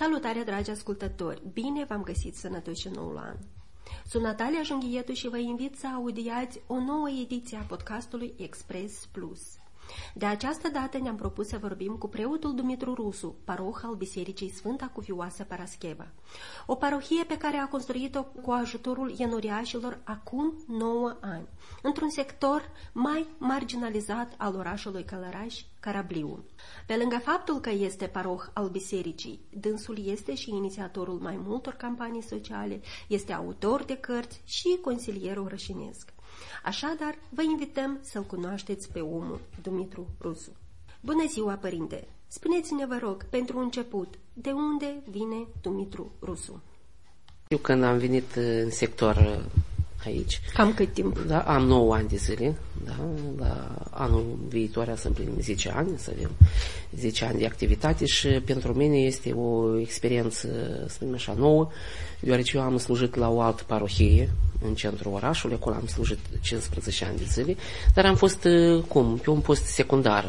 [0.00, 1.42] Salutare, dragi ascultători!
[1.52, 3.36] Bine v-am găsit sănătoși în noul an!
[4.06, 9.40] Sunt Natalia Jânghietu și vă invit să audiați o nouă ediție a podcastului Express Plus.
[10.14, 14.86] De această dată ne-am propus să vorbim cu preotul Dumitru Rusu, paroh al Bisericii Sfânta
[14.86, 16.06] Cuvioasă Parascheva.
[16.66, 21.48] O parohie pe care a construit-o cu ajutorul ienoriașilor acum 9 ani,
[21.82, 26.44] într-un sector mai marginalizat al orașului Călăraș, Carabliu.
[26.86, 32.22] Pe lângă faptul că este paroh al bisericii, dânsul este și inițiatorul mai multor campanii
[32.22, 36.12] sociale, este autor de cărți și consilier orășinesc.
[36.64, 40.50] Așadar, vă invităm să-l cunoașteți pe omul Dumitru Rusu.
[41.00, 42.08] Bună ziua, părinte!
[42.26, 46.62] Spuneți-ne, vă rog, pentru început, de unde vine Dumitru Rusu?
[47.48, 49.44] Eu când am venit în sector
[50.04, 50.40] aici.
[50.54, 51.18] Cam cât timp?
[51.18, 52.96] Da, am 9 ani de zile, da,
[53.38, 56.30] la anul viitor să împlinim 10 ani, să avem
[56.96, 61.68] 10 ani de activitate și pentru mine este o experiență, să spunem așa, nouă,
[62.20, 64.30] deoarece eu am slujit la o altă parohie
[64.64, 67.56] în centrul orașului, acolo am slujit 15 ani de zile,
[67.94, 68.46] dar am fost,
[68.88, 70.24] cum, pe un post secundar,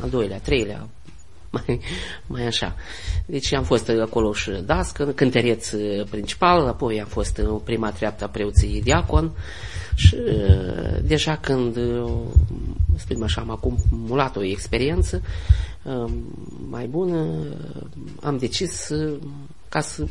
[0.00, 0.88] al doilea, treilea,
[1.50, 1.80] mai,
[2.26, 2.74] mai așa.
[3.26, 5.70] Deci am fost acolo și dască, cântăreț
[6.10, 9.30] principal, apoi am fost în prima treaptă a preoției diacon
[9.94, 10.16] și
[11.02, 11.78] deja când,
[12.96, 15.22] spunem așa, am acumulat o experiență
[16.68, 17.26] mai bună,
[18.22, 18.90] am decis
[19.68, 20.06] ca să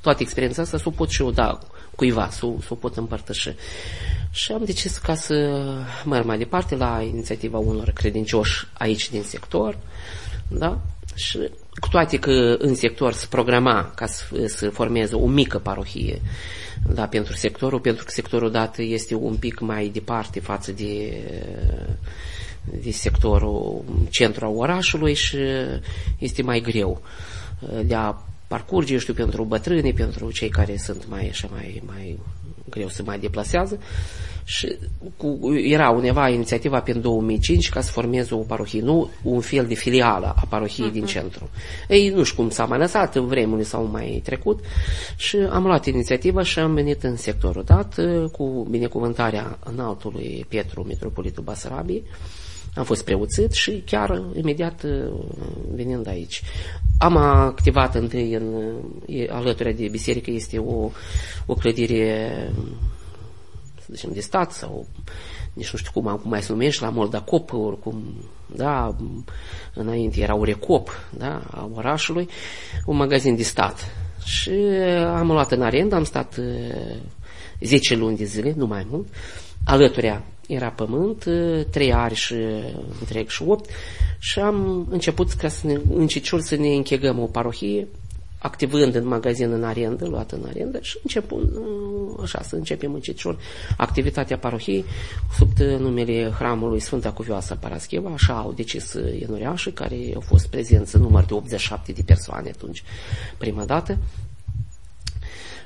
[0.00, 1.58] toată experiența asta să o pot și eu da
[1.94, 3.54] cuiva, să, să o pot împărtăși.
[4.30, 5.64] Și am decis ca să
[6.04, 10.80] merg mai departe la inițiativa unor credincioși aici din sector, uh, da?
[11.14, 11.38] Și
[11.80, 16.20] cu toate că în sector se programa ca să, să formeze o mică parohie
[16.94, 21.22] da, pentru sectorul, pentru că sectorul dat este un pic mai departe față de,
[22.64, 25.36] de sectorul centru al orașului și
[26.18, 27.02] este mai greu
[27.84, 28.14] de a
[28.46, 32.18] parcurge, eu știu, pentru bătrâni, pentru cei care sunt mai, așa, mai, mai
[32.70, 33.78] greu să mai deplasează
[34.48, 34.76] și
[35.16, 39.74] cu, era undeva inițiativa pe 2005 ca să formeze o parohie, nu un fel de
[39.74, 40.92] filială a parohiei uh-huh.
[40.92, 41.10] din mhm.
[41.10, 41.50] centru.
[41.88, 44.60] Ei, nu știu cum s-a mai lăsat, în vremurile s-au mai trecut
[45.16, 47.94] și am luat inițiativa și am venit în sectorul dat
[48.32, 52.02] cu binecuvântarea înaltului Pietru, Metropolitul Basarabiei.
[52.74, 54.84] Am fost preoțit și chiar imediat
[55.74, 56.42] venind aici.
[56.98, 58.74] Am activat întâi în,
[59.28, 60.90] alături de biserică, este o,
[61.46, 62.30] o clădire
[63.86, 64.86] să zicem, de stat sau
[65.52, 68.02] nici nu știu cum, cum mai se numește, la Moldacop, oricum,
[68.46, 68.96] da,
[69.74, 72.28] înainte era Urecop, da, a orașului,
[72.86, 73.94] un magazin de stat.
[74.24, 74.50] Și
[75.14, 76.40] am luat în arendă, am stat
[77.60, 79.06] 10 luni de zile, nu mai mult,
[79.64, 81.24] alăturea era pământ,
[81.70, 82.34] trei ari și
[83.00, 83.70] întreg și opt.
[84.18, 87.88] Și am început ca să ne, înciciul să ne închegăm o parohie
[88.46, 91.50] activând în magazin în arendă, luat în arendă și începând
[92.22, 93.38] așa să începem încetșor
[93.76, 94.84] activitatea parohiei
[95.38, 101.02] sub numele hramului Sfânta Cuvioasă Parascheva, așa au decis ienureașii care au fost prezenți în
[101.02, 102.82] număr de 87 de persoane atunci
[103.38, 103.98] prima dată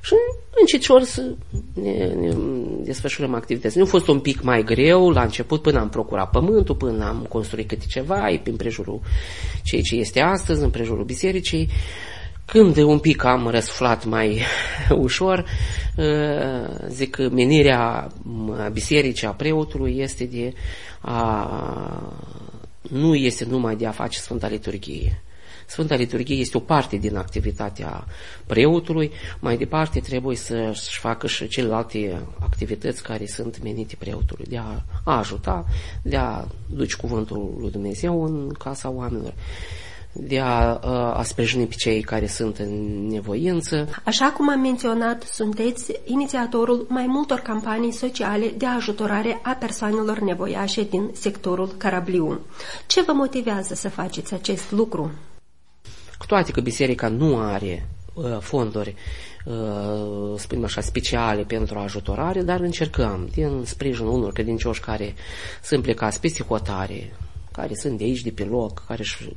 [0.02, 0.14] și
[0.60, 1.34] încetșor să
[1.74, 2.34] ne, ne
[2.82, 3.78] desfășurăm activități.
[3.78, 7.26] Nu a fost un pic mai greu la început până am procurat pământul, până am
[7.28, 9.00] construit câte ceva, e în prejurul
[9.62, 11.68] ceea ce este astăzi, în prejurul bisericii.
[12.50, 14.42] Când un pic am răsflat mai
[15.06, 15.44] ușor,
[15.96, 18.12] uh, zic că menirea
[18.72, 20.52] bisericii a preotului este de
[21.00, 22.12] a,
[22.82, 25.22] nu este numai de a face Sfânta Liturghie.
[25.66, 28.04] Sfânta Liturghie este o parte din activitatea
[28.46, 34.82] preotului, mai departe trebuie să-și facă și celelalte activități care sunt menite preotului, de a,
[35.04, 35.64] a ajuta,
[36.02, 39.34] de a duce cuvântul lui Dumnezeu în casa oamenilor
[40.12, 40.74] de a,
[41.14, 43.88] a sprijini pe cei care sunt în nevoință.
[44.04, 50.82] Așa cum am menționat, sunteți inițiatorul mai multor campanii sociale de ajutorare a persoanelor nevoiașe
[50.84, 52.40] din sectorul Carabliu.
[52.86, 55.10] Ce vă motivează să faceți acest lucru?
[56.18, 58.94] Cu toate că biserica nu are uh, fonduri
[59.44, 65.14] uh, spunem așa, speciale pentru ajutorare, dar încercăm, din sprijinul unor credincioși care
[65.62, 67.12] sunt plecați peste hotare,
[67.60, 69.28] care sunt de aici, de pe loc, care își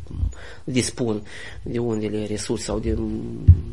[0.64, 1.24] dispun
[1.64, 3.20] de unele resurse sau din,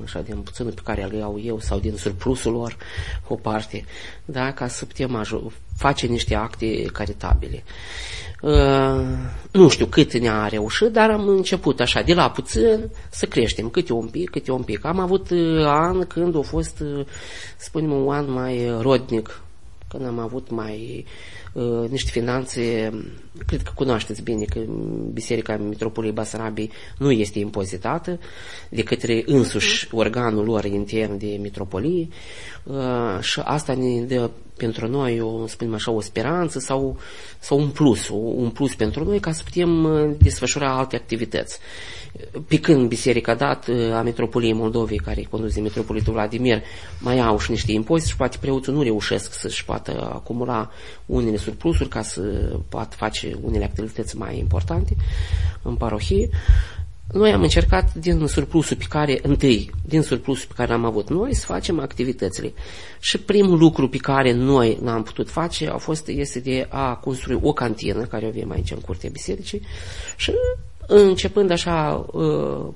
[0.05, 2.76] așa, din puținul pe care îl iau eu sau din surplusul lor
[3.29, 3.85] o parte,
[4.25, 5.25] da, ca să putem
[5.76, 7.62] face niște acte caritabile.
[8.43, 9.00] Uh,
[9.50, 13.93] nu știu cât ne-a reușit, dar am început așa, de la puțin, să creștem, câte
[13.93, 14.85] un pic, câte un pic.
[14.85, 17.06] Am avut uh, an când a fost, uh,
[17.56, 19.41] spunem, un an mai rodnic,
[19.91, 21.05] când am avut mai
[21.53, 22.91] uh, niște finanțe,
[23.47, 24.61] cred că cunoașteți bine că
[25.13, 28.19] Biserica Mitropoliei Basarabiei nu este impozitată
[28.69, 29.97] de către însuși mhm.
[29.97, 32.09] organul lor intern de mitropolie
[32.65, 36.99] uh, și asta ne dă pentru noi, o, spunem așa, o speranță sau,
[37.39, 41.59] sau un plus, un plus pentru noi ca să putem uh, desfășura alte activități.
[41.59, 42.00] Pe
[42.61, 46.62] când Biserica Dat uh, a Metropoliei Moldovei, care conduce Metropolitul Vladimir,
[46.99, 50.71] mai au și niște impozite și poate preoții nu reușesc să-și poată acumula
[51.07, 52.21] unele surplusuri ca să
[52.69, 54.97] poată face unele activități mai importante
[55.62, 56.29] în parohie.
[57.12, 61.35] Noi am încercat din surplusul pe care, întâi, din surplusul pe care l-am avut noi,
[61.35, 62.53] să facem activitățile.
[63.01, 67.39] Și primul lucru pe care noi l-am putut face a fost este de a construi
[67.43, 69.62] o cantină, care o avem aici în curtea bisericii,
[70.17, 70.33] și
[70.93, 72.69] începând așa uh,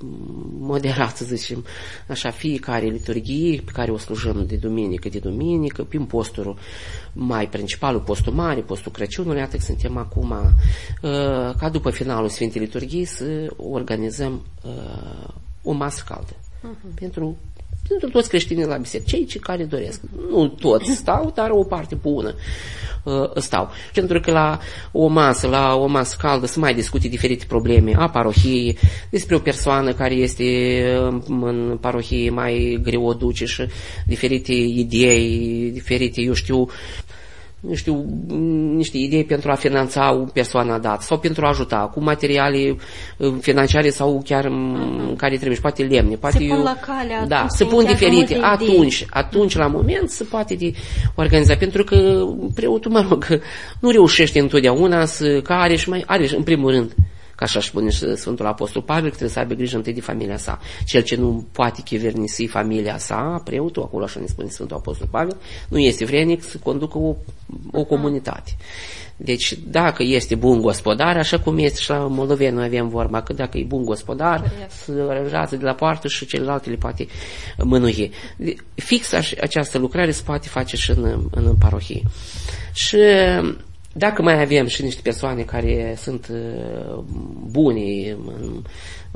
[0.59, 1.65] moderat, să zicem,
[2.07, 6.57] așa fiecare liturghie pe care o slujăm de duminică de duminică, prin postul
[7.13, 12.61] mai principalul, postul mare, postul Crăciunului, iată că suntem acum, uh, ca după finalul Sfintei
[12.61, 15.33] Liturghii să organizăm uh,
[15.63, 16.95] o masă caldă uh-huh.
[16.95, 17.37] pentru
[17.87, 20.01] pentru toți creștinii la biserică, cei ce care doresc.
[20.29, 22.35] Nu toți stau, dar o parte bună
[23.03, 23.69] uh, stau.
[23.93, 24.59] Pentru că la
[24.91, 28.77] o masă, la o masă caldă, să mai discute diferite probleme a parohiei,
[29.09, 30.43] despre o persoană care este
[31.27, 33.65] în parohie mai greu o duce și
[34.05, 36.69] diferite idei, diferite, eu știu,
[37.67, 38.05] nu știu,
[38.75, 42.75] niște idei pentru a finanța o persoană dată sau pentru a ajuta cu materiale
[43.17, 45.15] uh, financiare sau chiar uh-huh.
[45.17, 46.15] care trebuie, și poate lemne.
[46.15, 47.25] Poate se pun la calea.
[47.27, 48.37] Da, se pun diferite.
[48.41, 50.73] Atunci, atunci, la moment, se poate de
[51.15, 51.55] organiza.
[51.55, 53.41] Pentru că preotul, mă rog,
[53.81, 56.95] nu reușește întotdeauna să care și mai are, în primul rând,
[57.35, 60.37] ca așa spune și Sfântul Apostol Pavel, că trebuie să aibă grijă întâi de familia
[60.37, 60.59] sa.
[60.85, 65.37] Cel ce nu poate chivernisi familia sa, preotul, acolo așa ne spune Sfântul Apostol Pavel,
[65.69, 67.15] nu este vrenic să conducă o,
[67.71, 68.55] o comunitate.
[69.17, 73.33] Deci dacă este bun gospodar, așa cum este și la Moldoveni, noi avem vorba că
[73.33, 77.07] dacă e bun gospodar, să aranjează de la poartă și celelalte le poate
[77.57, 78.11] mânui.
[78.75, 79.11] Fix
[79.41, 82.03] această lucrare se poate face și în, în parohie.
[82.73, 82.97] Și
[83.97, 87.03] dacă mai avem și niște persoane care sunt uh,
[87.51, 88.17] bune,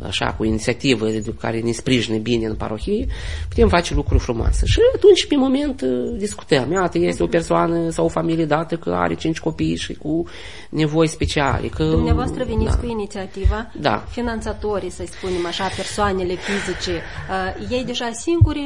[0.07, 1.07] așa, cu inițiativă,
[1.39, 3.07] care ne sprijină bine în parohie,
[3.47, 4.65] putem face lucruri frumoase.
[4.65, 6.71] Și atunci, pe moment, uh, discutăm.
[6.71, 10.23] Iată, este o persoană sau o familie dată că are cinci copii și cu
[10.69, 11.67] nevoi speciale.
[11.67, 12.77] Că, Dumneavoastră veniți da.
[12.77, 14.03] cu inițiativa, da.
[14.09, 18.63] finanțatorii, să spunem așa, persoanele fizice, uh, ei deja singuri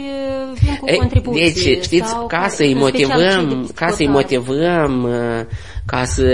[0.53, 1.41] vin cu contribuții.
[1.41, 5.45] Deci, știți, sau ca să-i motivăm, ca să-i motivăm uh,
[5.86, 6.25] ca să,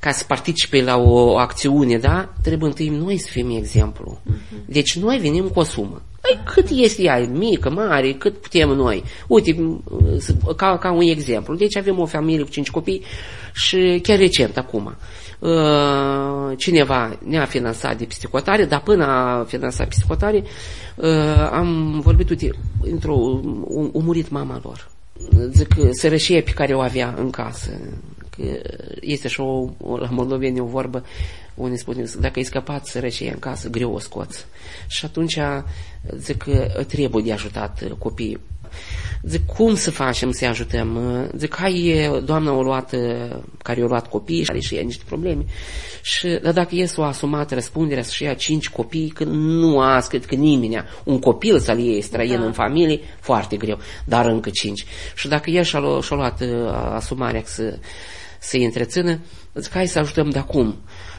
[0.00, 2.32] ca să participe la o, o acțiune, da?
[2.42, 4.20] Trebuie întâi noi să fim exemplu.
[4.26, 4.64] Uh-huh.
[4.66, 6.02] Deci noi venim cu o sumă.
[6.20, 9.04] Păi cât este ea, mică, mare, cât putem noi.
[9.26, 9.80] Uite,
[10.56, 11.54] ca, ca un exemplu.
[11.54, 13.02] Deci avem o familie cu cinci copii
[13.52, 14.96] și chiar recent, acum,
[15.38, 20.44] uh, cineva ne-a finanțat de psihotare, dar până a finanțat psihotare,
[20.96, 23.40] uh, am vorbit, uite, într-o,
[23.94, 24.88] a murit mama lor
[25.52, 27.70] zic, sărășie pe care o avea în casă.
[28.38, 28.60] Că
[29.00, 31.04] este și o, la moldoveni o vorbă
[31.54, 34.44] unde spune, dacă ai scăpat sărășie în casă, greu o scoți.
[34.86, 35.38] Și atunci
[36.16, 38.40] zic că trebuie de ajutat copiii.
[39.22, 40.98] Zic, cum să facem să ajutăm?
[41.36, 42.94] Zic, hai, doamna o luat,
[43.62, 45.44] care a luat copii și are și ea niște probleme.
[46.02, 50.26] Și, dar dacă este o asumat răspunderea să-și ia cinci copii, că nu a cred
[50.26, 52.44] că nimeni, un copil să-l iei străin da.
[52.44, 54.84] în familie, foarte greu, dar încă cinci.
[55.14, 56.48] Și dacă ea și-a luat, și-a luat uh,
[56.94, 57.78] asumarea să
[58.38, 59.18] se întrețină,
[59.54, 60.76] zic, hai să ajutăm de acum.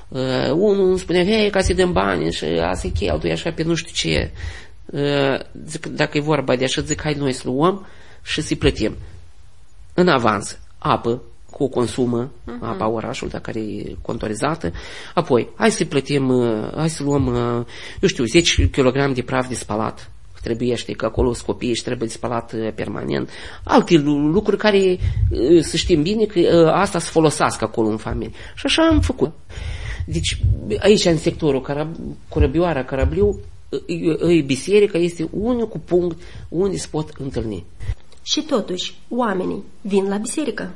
[0.07, 3.63] Uh, unul îmi spune, hei, ca să dăm bani și a să cheltui așa pe
[3.63, 4.31] nu știu ce.
[4.85, 7.87] Uh, zic, dacă e vorba de așa, zic, hai noi să luăm
[8.23, 8.95] și să-i plătim.
[9.93, 11.21] În avans, apă,
[11.51, 12.59] cu o consumă, uh-huh.
[12.61, 14.71] apa orașului, dacă care e contorizată.
[15.13, 17.65] Apoi, hai să plătim, uh, hai să luăm, uh,
[18.01, 20.11] eu știu, 10 kg de praf de spălat.
[20.43, 23.29] Trebuie, știi, că acolo sunt copii și trebuie de spălat uh, permanent.
[23.63, 24.97] Alte lucruri care,
[25.61, 28.33] să știm bine, că asta să folosească acolo în familie.
[28.55, 29.31] Și așa am făcut.
[30.05, 30.41] Deci,
[30.79, 33.39] aici, în sectorul Carab- Corăbioara, Carabliu,
[34.45, 37.65] biserica este unicul punct unde se pot întâlni.
[38.23, 40.73] Și totuși, oamenii vin la biserică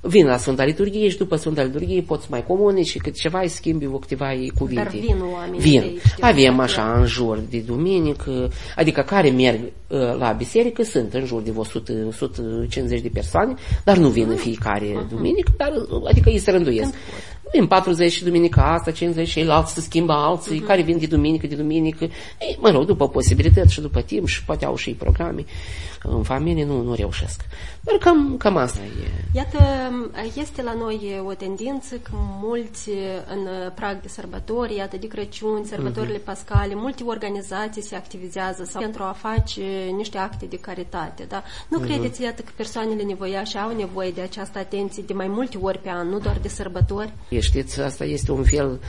[0.00, 3.48] vin la Sfânta Liturghie și după Sfânta Liturghie poți mai comune și cât ceva îi
[3.48, 4.26] schimbi cu câteva
[4.58, 4.82] cuvinte.
[4.82, 5.80] Dar vin oamenii Vin.
[5.80, 11.24] Aici, Avem așa în jur de duminică, adică care merg uh, la biserică sunt în
[11.24, 13.54] jur de 100, 150 de persoane,
[13.84, 15.08] dar nu vin în fiecare uh-huh.
[15.08, 15.72] duminică, dar
[16.08, 16.94] adică îi se rânduiesc.
[17.52, 20.66] Vin 40 duminica asta, 50 și alții se schimbă alții, uh-huh.
[20.66, 22.04] care vin de duminică, de duminică.
[22.40, 25.44] Ei, mă rog, după posibilități și după timp și poate au și programe
[26.02, 27.40] în familie, nu, nu reușesc.
[27.80, 29.08] Dar cam, cam asta e.
[29.32, 29.58] Iată,
[30.34, 32.10] este la noi o tendință că
[32.42, 32.90] mulți
[33.28, 36.24] în prag de sărbători, iată de Crăciun, sărbătorile uh-huh.
[36.24, 39.62] pascale, multe organizații se activizează sau pentru a face
[39.96, 41.24] niște acte de caritate.
[41.28, 41.42] Da?
[41.68, 41.84] Nu uh-huh.
[41.84, 45.90] credeți, iată, că persoanele nevoiașe au nevoie de această atenție de mai multe ori pe
[45.90, 47.12] an, nu doar de sărbători?
[47.40, 48.80] Știți, asta este un fel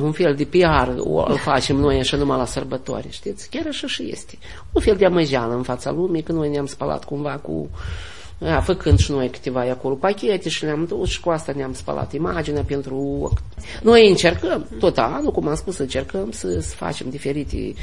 [0.00, 3.48] un fel de PR o facem noi așa numai la sărbători, știți?
[3.50, 4.38] Chiar așa și este.
[4.72, 7.70] Un fel de amăjeală în fața lumii, că noi ne-am spălat cumva cu
[8.40, 12.12] a, făcând și noi câteva acolo pachete și le-am dus și cu asta ne-am spălat
[12.12, 13.32] imaginea pentru...
[13.82, 17.74] Noi încercăm, tot anul, cum am spus, încercăm să, să facem diferite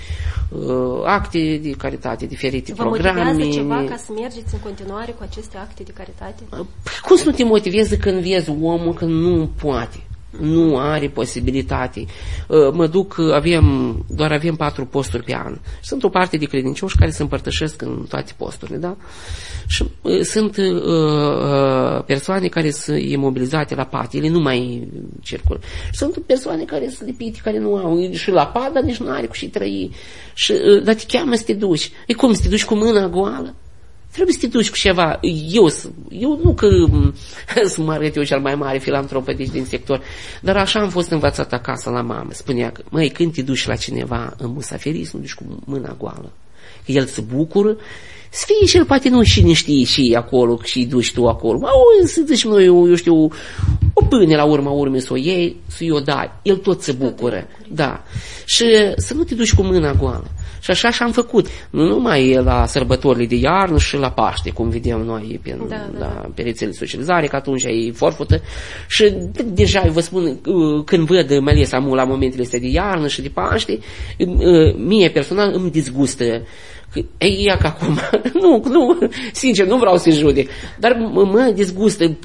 [0.49, 3.43] uh, acte de caritate, diferite Vă programe.
[3.43, 6.43] Vă ceva ca să mergeți în continuare cu aceste acte de caritate?
[6.49, 6.67] Păi,
[7.05, 10.03] cum să nu te motivezi când vezi omul că nu poate?
[10.39, 12.05] Nu are posibilitate.
[12.47, 15.59] Uh, mă duc, avem, doar avem patru posturi pe an.
[15.81, 18.97] Sunt o parte de credincioși care se împărtășesc în toate posturile, da?
[19.67, 24.87] Și uh, sunt uh, uh, persoane care sunt imobilizate la pat, ele nu mai
[25.21, 25.59] circulă.
[25.91, 29.11] Și sunt persoane care sunt lipite, care nu au și la pat, dar nici nu
[29.11, 29.91] are cu și trăi.
[30.33, 31.91] Și, uh, dar te cheamă să te duci.
[32.07, 33.55] E cum, să te duci cu mâna goală?
[34.11, 35.19] Trebuie să te duci cu ceva.
[35.51, 35.69] Eu,
[36.09, 36.67] eu nu că
[37.65, 40.01] să mă arăt eu cel mai mare filantropă deci din sector,
[40.41, 42.29] dar așa am fost învățat acasă la mamă.
[42.31, 45.95] Spunea că, măi, când te duci la cineva în musaferii, să nu duci cu mâna
[45.99, 46.31] goală.
[46.85, 47.77] Că el se bucură
[48.33, 51.57] să fie și el poate nu și ne știe și acolo și duci tu acolo.
[51.59, 51.69] Mă,
[52.05, 53.15] să zici noi, eu, eu știu,
[53.93, 56.31] o pâine la urma urmei să o iei, să o dai.
[56.41, 57.47] El tot se bucură.
[57.67, 58.03] Da.
[58.45, 58.65] Și
[58.95, 60.27] să nu te duci cu mâna goală.
[60.61, 61.47] Și așa și-am făcut.
[61.69, 65.99] Nu numai la sărbătorile de iarnă și la Paște, cum vedem noi pe, da, da,
[65.99, 66.29] la da.
[66.35, 68.41] pe rețele socializare, că atunci e forfută.
[68.87, 69.13] Și
[69.45, 73.21] deja vă spun, uh, când văd, mai ales am la momentele astea de iarnă și
[73.21, 73.79] de Paște,
[74.17, 76.41] uh, mie personal îmi disgustă
[77.17, 77.99] ei, ia că acum,
[78.41, 78.97] nu, nu,
[79.31, 80.49] sincer, nu vreau să-i judec,
[80.79, 82.17] dar mă, mă disgustă,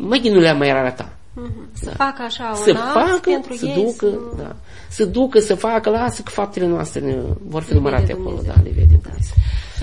[0.00, 1.21] mă, nu le-am mai arătat.
[1.34, 1.72] Mm-hmm.
[1.72, 2.04] Să da.
[2.04, 4.42] facă așa un să facă, pentru să ei, ducă, să...
[4.42, 4.56] Da.
[4.88, 8.70] să ducă, să facă, lasă că faptele noastre ne vor fi numărate acolo, da, le
[8.74, 9.10] vede da.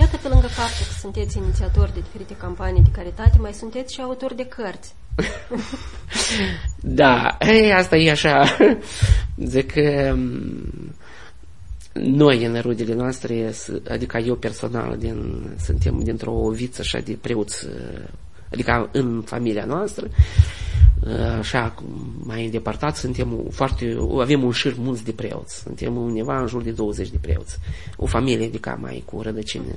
[0.00, 4.00] Iată, pe lângă faptul că sunteți inițiatori de diferite campanii de caritate, mai sunteți și
[4.00, 4.94] autor de cărți.
[7.00, 8.56] da, ei, asta e așa,
[9.52, 10.94] zic că mm,
[11.92, 13.52] noi în rudele noastre,
[13.88, 17.66] adică eu personal, din, suntem dintr-o viță așa de preoți,
[18.52, 20.08] adică în familia noastră,
[21.38, 21.74] așa
[22.22, 26.70] mai îndepărtat, suntem foarte, avem un șir mulți de preoți, suntem undeva în jur de
[26.70, 27.58] 20 de preoți,
[27.96, 29.76] o familie adică mai cu rădăcine,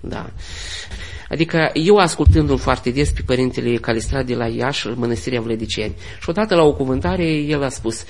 [0.00, 0.30] da.
[1.28, 6.54] Adică eu ascultându-l foarte des pe părintele Calistrat de la Iași, Mănăstirea Vlădiceni, și odată
[6.54, 8.04] la o cuvântare el a spus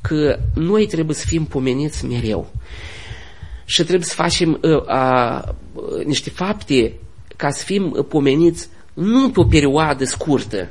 [0.00, 2.52] că noi trebuie să fim pomeniți mereu.
[3.64, 6.94] Și trebuie să facem uh, uh, niște fapte
[7.36, 8.68] ca să fim pomeniți
[9.00, 10.68] nu pe o perioadă scurtă,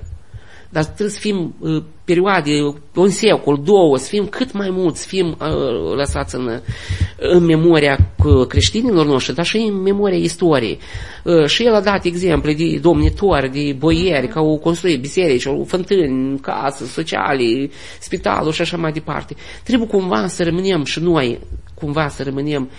[0.69, 2.51] dar trebuie să fim uh, perioade,
[2.95, 6.61] un secol, două, să fim cât mai mulți, să fim uh, lăsați în,
[7.17, 7.97] în memoria
[8.47, 10.79] creștinilor noștri, dar și în memoria istoriei.
[11.23, 15.65] Uh, și el a dat exemple de domnitori, de boieri, că au construit biserici, au
[15.67, 17.69] fântâni, case, sociale,
[17.99, 19.35] spitaluri și așa mai departe.
[19.63, 21.39] Trebuie cumva să rămânem și noi,
[21.73, 22.69] cumva să rămânem în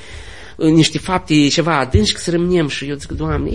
[0.68, 3.50] niște fapte ceva adânci, să rămânem și eu zic, Doamne,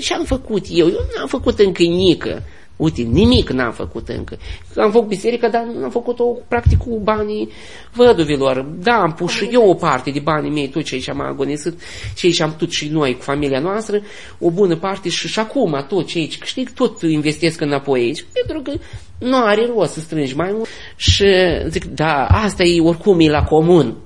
[0.00, 0.86] ce am făcut eu?
[0.86, 2.42] Eu n-am făcut încă nică.
[2.80, 4.38] Uite, nimic n-am făcut încă.
[4.76, 7.48] Am făcut biserică, dar n-am făcut-o practic cu banii
[7.92, 8.66] văduvilor.
[8.82, 11.80] Da, am pus și eu o parte de banii mei, tot ce am agonisit,
[12.14, 14.00] ce am putut și noi cu familia noastră,
[14.38, 18.60] o bună parte și, și acum tot ce aici câștig, tot investesc înapoi aici, pentru
[18.62, 18.72] că
[19.18, 20.68] nu are rost să strângi mai mult.
[20.96, 21.26] Și
[21.68, 23.96] zic, da, asta e oricum e la comun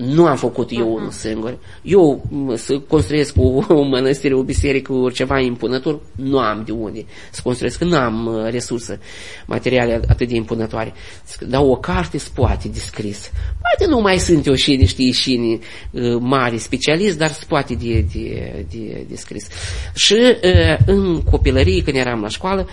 [0.00, 1.58] nu am făcut eu unul singur.
[1.82, 7.40] Eu să construiesc o, o mănăstire, o biserică, ceva impunător, nu am de unde să
[7.44, 9.00] construiesc, că nu am uh, resurse
[9.46, 10.92] materiale atât de impunătoare.
[11.40, 13.30] Dar o carte se poate descris.
[13.60, 15.52] Poate nu mai sunt eu și niște ieșini
[15.90, 19.46] uh, mari specialist, dar se poate de, de, de, de scris.
[19.94, 22.68] Și uh, în copilărie, când eram la școală,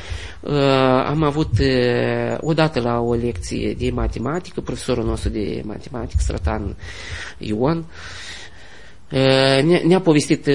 [1.06, 1.52] am avut
[2.38, 6.76] odată la o lecție de matematică, profesorul nostru de matematică, Strătan
[7.38, 7.86] Ion,
[9.84, 10.46] ne-a povestit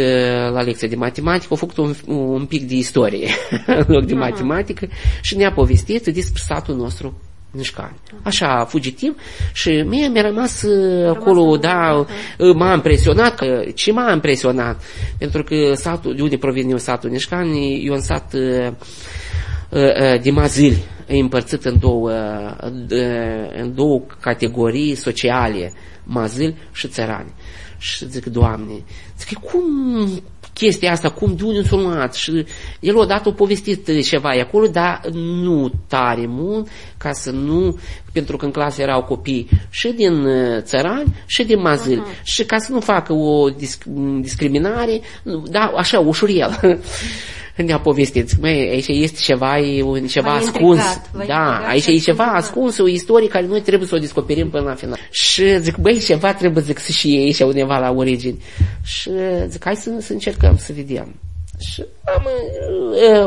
[0.51, 3.29] la lecția de matematică, a făcut un, un pic de istorie
[3.67, 4.89] în loc de matematică
[5.21, 7.21] și ne-a povestit despre satul nostru
[7.53, 7.97] Nișcani.
[8.23, 9.15] Așa, fugitiv
[9.53, 10.65] și mie mi-a rămas
[11.09, 12.07] acolo, da,
[12.55, 14.83] m-a impresionat, că ce m-a impresionat,
[15.19, 18.73] pentru că satul, de unde provine satul Nișcani, e un sat uh,
[19.73, 22.11] uh, de mazili, e împărțit în două,
[23.61, 25.73] în două categorii sociale,
[26.05, 27.33] mazil și țărani.
[27.79, 28.85] Și zic, Doamne,
[29.19, 29.63] zic, cum
[30.53, 32.45] chestia asta, cum de unde s-a luat și
[32.81, 37.79] el odată a povestit ceva acolo, dar nu tare mult, ca să nu,
[38.13, 42.23] pentru că în clasă erau copii și din uh, țărani și din mazil uh-huh.
[42.23, 45.01] și ca să nu facă o disc- discriminare,
[45.51, 46.61] da, așa, ușurel.
[47.57, 50.81] ne-a povestit, măi, aici este ceva, e un, ceva ascuns.
[50.81, 54.65] Intrigat, da, aici e ceva ascuns, o istorie care noi trebuie să o descoperim până
[54.65, 54.99] la final.
[55.11, 58.43] Și zic, băi, ceva trebuie, zic, să și ei aici undeva la origini.
[58.83, 59.11] Și
[59.49, 61.15] zic, hai să, să încercăm să vedem.
[61.59, 62.29] Și am,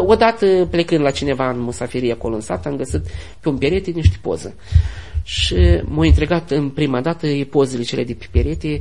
[0.06, 3.06] odată plecând la cineva în musafirie acolo în sat, am găsit
[3.40, 4.56] pe un perete niște poze.
[5.24, 8.80] Și m-a intrigat în prima dată pozele cele de pe perete,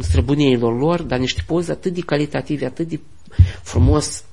[0.00, 3.00] străbuniilor lor, dar niște poze atât de calitative, atât de
[3.62, 4.24] frumos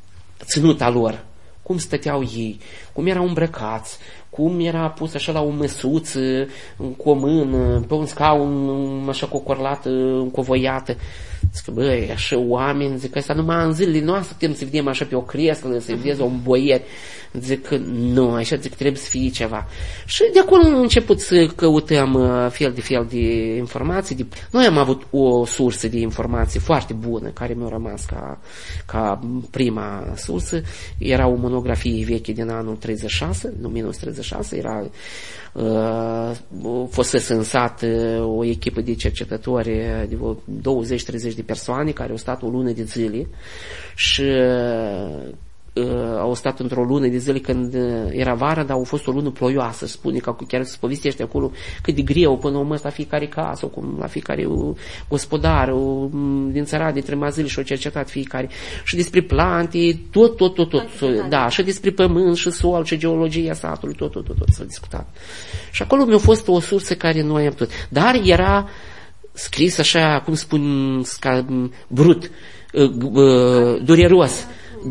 [0.43, 1.25] ținuta lor,
[1.63, 2.59] cum stăteau ei,
[2.93, 3.97] cum erau îmbrăcați,
[4.29, 6.47] cum era pus așa la o măsuță,
[6.97, 9.89] cu o mână, pe un scaun, așa cu o corlată
[10.19, 10.95] încovoiată.
[11.53, 15.15] Zic, băi, așa oameni, zic, asta numai în zilele noastre putem să vedem așa pe
[15.15, 16.81] o creslă, să vedem un boier.
[17.33, 19.67] Zic că nu, așa zic, trebuie să fie ceva.
[20.05, 24.15] Și de acolo am început să căutăm uh, fel de fel de informații.
[24.15, 24.25] De...
[24.51, 28.39] Noi am avut o sursă de informații foarte bună, care mi-a rămas ca,
[28.85, 30.61] ca prima sursă.
[30.97, 34.89] Era o monografie veche din anul 36, nu minus 36, era uh,
[36.89, 39.69] fusese în sat uh, o echipă de cercetători
[40.07, 40.17] de
[41.31, 43.27] 20-30 de persoane care au stat o lună de zile
[43.95, 45.29] și uh,
[46.19, 49.29] au stat într-o lună de zile când uh, era vara, dar au fost o lună
[49.29, 49.87] ploioasă.
[49.87, 51.51] Spune că chiar se povestește acolo
[51.81, 54.47] cât de greu până la la fiecare casă, cum la fiecare
[55.09, 55.73] gospodar
[56.51, 58.49] din țara de tremazili și-au cercetat fiecare.
[58.83, 60.87] Și despre plante, tot, tot, tot, tot.
[60.99, 64.63] tot da, și despre pământ și sol și geologia satului, tot, tot, tot, tot s-a
[64.63, 65.15] discutat.
[65.71, 67.69] Și acolo mi-a fost o sursă care nu am putut.
[67.89, 68.69] Dar era
[69.33, 71.45] scris așa, cum spun, ca
[71.87, 72.31] brut,
[72.73, 74.45] uh, uh, dureros.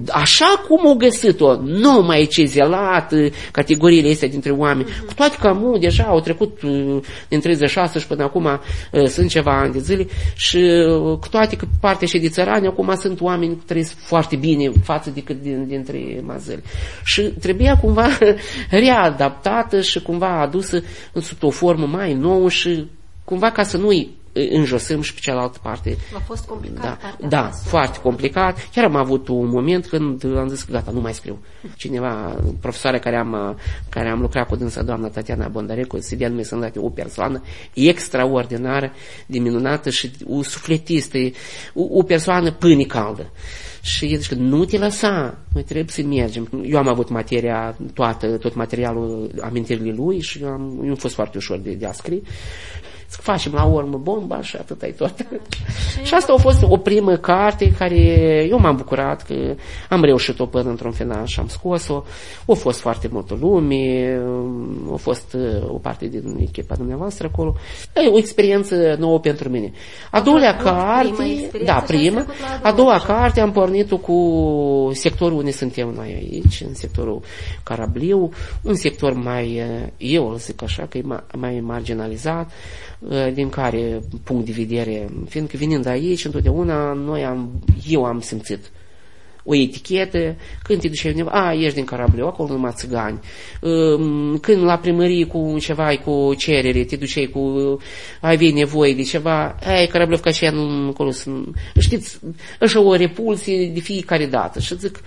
[0.08, 3.12] Așa cum o găsit-o, nu mai cezelat
[3.50, 5.06] categoriile astea dintre oameni, uh-huh.
[5.06, 9.30] cu toate că mu, deja au trecut uh, din 36 și până acum uh, sunt
[9.30, 13.20] ceva ani de zile și uh, cu toate că partea și de țărani, acum sunt
[13.20, 16.62] oameni care trăiesc foarte bine față decât din, dintre mazări.
[17.04, 18.08] Și trebuia cumva
[18.70, 22.86] readaptată și cumva adusă în sub o formă mai nouă și
[23.24, 25.96] cumva ca să nu-i înjosăm și pe cealaltă parte.
[26.16, 27.68] A fost complicat da, partea Da, asta.
[27.68, 28.68] foarte complicat.
[28.72, 31.38] Chiar am avut un moment când am zis că gata, nu mai scriu.
[31.76, 36.72] Cineva, profesoare care am, care am lucrat cu dânsa, doamna Tatiana Bondarecu, Sidia nume să
[36.76, 37.42] o persoană
[37.74, 38.92] extraordinară,
[39.26, 41.18] de minunată și o sufletistă,
[41.74, 43.30] o, o persoană pâine caldă.
[43.82, 46.64] Și el zice că nu te lăsa, noi trebuie să mergem.
[46.64, 51.14] Eu am avut materia, toată, tot materialul amintirii lui și eu am, eu am fost
[51.14, 52.20] foarte ușor de, de a scrie
[53.10, 55.14] să facem la urmă bomba și atât ai tot.
[56.06, 57.96] și asta a fost o primă carte care
[58.50, 59.54] eu m-am bucurat că
[59.88, 62.02] am reușit-o până într-un final și am scos-o.
[62.46, 64.20] A fost foarte multă lume,
[64.92, 67.54] a fost uh, o parte din echipa dumneavoastră acolo.
[67.94, 69.72] E o experiență nouă pentru mine.
[70.10, 72.26] A doua carte, da, prima,
[72.62, 77.20] a doua carte am pornit-o cu sectorul unde suntem noi aici, în sectorul
[77.62, 78.30] Carabliu,
[78.62, 81.02] un sector mai, uh, eu zic așa, că e
[81.36, 82.50] mai marginalizat,
[82.99, 82.99] Uh,
[83.32, 87.50] din care punct de vedere, fiindcă venind de aici, întotdeauna noi am,
[87.88, 88.70] eu am simțit
[89.44, 93.18] o etichetă, când te duceai undeva, a, ești din Carableu, acolo numai țigani.
[93.60, 97.78] Um, când la primărie cu ceva, ai cu cerere, te duceai cu,
[98.20, 102.18] ai vei nevoie de ceva, ai Carableu ca și nu, acolo sunt, știți,
[102.60, 104.60] așa o repulsie de fiecare dată.
[104.60, 105.00] Și zic,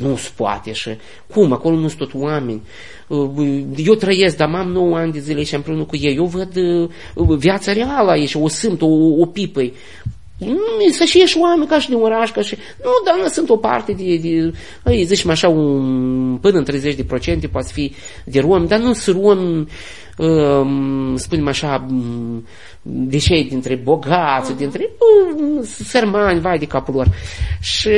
[0.00, 0.90] nu se poate și
[1.32, 2.62] cum, acolo nu sunt tot oameni.
[3.76, 6.16] Eu trăiesc, dar am 9 ani de zile și împreună cu ei.
[6.16, 8.86] Eu văd uh, viața reală aici, o simt, o,
[9.18, 9.60] o pipă.
[10.90, 12.56] Să și ieși oameni ca și din oraș, ca și...
[12.84, 14.16] Nu, dar sunt o parte de...
[14.16, 17.92] de îi zicem așa, un, până în 30% de procente poate fi
[18.24, 19.66] de rom, dar nu sunt rom,
[20.18, 21.86] um, spunem așa,
[22.82, 24.56] de cei dintre bogați, uh-huh.
[24.56, 27.06] dintre uh, sărmani, vai de capul lor.
[27.60, 27.90] Și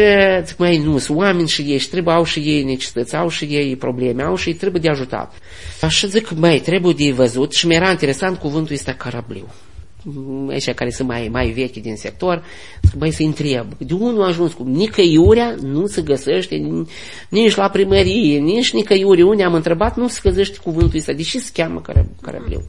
[0.44, 3.44] zic, mai nu, sunt oameni și ei și trebuie, au și ei necesități, au și
[3.44, 5.32] ei probleme, au și ei trebuie de ajutat.
[5.80, 9.46] Așa zic, mai trebuie de văzut și mi-era interesant cuvântul ăsta carabliu
[10.48, 12.42] ăștia care sunt mai, mai vechi din sector,
[12.96, 14.52] băi, să întreb, de unde a ajuns?
[14.52, 16.84] Cu nicăiurea nu se găsește
[17.28, 19.22] nici la primărie, nici nicăiuri.
[19.22, 21.12] Unde am întrebat, nu se găsește cuvântul ăsta.
[21.12, 21.82] Deși se cheamă
[22.20, 22.64] carabliu.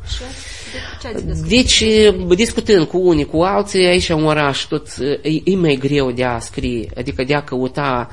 [1.47, 1.83] Deci,
[2.35, 4.87] discutând cu unii, cu alții, aici în oraș, tot,
[5.21, 8.09] e, e mai greu de a scrie, adică de a căuta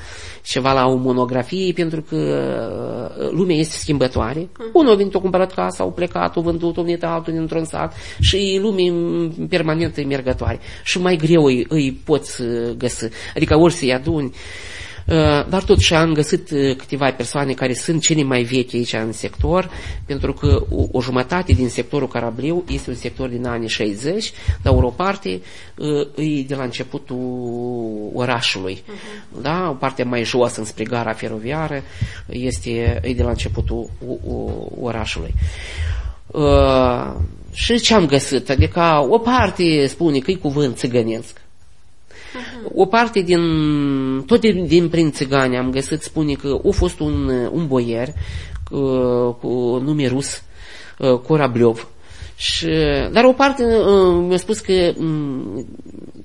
[0.46, 2.16] ceva la o monografie, pentru că
[3.18, 4.42] uh, lumea este schimbătoare.
[4.42, 4.72] Uh-huh.
[4.72, 7.94] Unul a venit, a cumpărat casa, au plecat, au vândut, au venit altul dintr-un sat
[8.20, 8.92] și lumea
[9.48, 10.60] permanent e mergătoare.
[10.84, 12.42] Și mai greu îi, îi poți
[12.76, 13.08] găsi.
[13.34, 14.85] Adică ori să-i aduni, Uh,
[15.48, 19.70] dar totuși am găsit uh, câteva persoane care sunt cele mai vechi aici în sector,
[20.06, 24.74] pentru că o, o jumătate din sectorul carabliu este un sector din anii 60, dar
[24.74, 25.40] o parte
[25.76, 28.82] uh, e de la începutul orașului.
[28.82, 29.42] Uh-huh.
[29.42, 29.68] Da?
[29.70, 31.82] O parte mai jos înspre gara feroviară
[32.26, 33.90] este e de la începutul
[34.80, 35.34] orașului.
[36.26, 37.14] Uh,
[37.52, 38.50] și ce am găsit?
[38.50, 41.40] Adică o parte spune că e cuvânt țigănesc,
[42.74, 43.40] o parte din,
[44.26, 48.08] tot din, din prin țigani am găsit, spune că a fost un, un boier
[48.70, 48.78] cu,
[49.40, 50.42] cu nume rus,
[51.22, 51.96] Corabliov, uh,
[52.36, 52.68] și,
[53.12, 55.66] dar o parte uh, mi-a spus că um,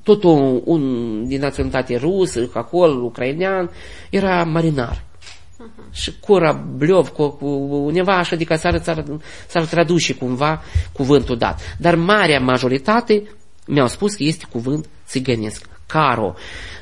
[0.03, 0.81] tot un, un
[1.27, 3.69] din naționalitate rusă, acolo, ucrainean,
[4.09, 5.03] era marinar.
[5.03, 5.91] Uh-huh.
[5.91, 7.45] Și Corabliov, cu, cu
[7.85, 9.03] undeva așa, adică s-ar, s-ar,
[9.47, 11.75] s-ar traduce cumva cuvântul dat.
[11.79, 13.23] Dar marea majoritate
[13.67, 15.69] mi-au spus că este cuvânt țigănesc.
[15.91, 16.33] Caro.